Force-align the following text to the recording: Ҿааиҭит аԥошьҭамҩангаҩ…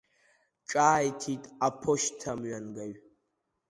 Ҿааиҭит 0.69 1.43
аԥошьҭамҩангаҩ… 1.67 2.93